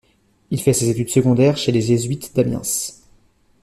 [0.49, 2.63] Il fait ses études secondaires chez les jésuites d’Amiens.